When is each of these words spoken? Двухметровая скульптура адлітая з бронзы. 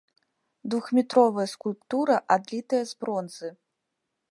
Двухметровая 0.73 1.45
скульптура 1.53 2.17
адлітая 2.37 2.83
з 2.93 2.99
бронзы. 3.05 3.49